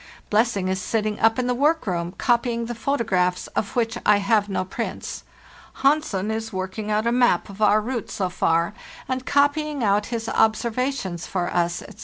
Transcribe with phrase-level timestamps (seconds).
[0.31, 4.49] Blessing is sitting up in the work room, copying the photographs of which I have
[4.49, 5.23] no prints.
[5.83, 8.73] Hansen is working out a map of our route so far,
[9.07, 11.99] and copying out his observations for us, etc.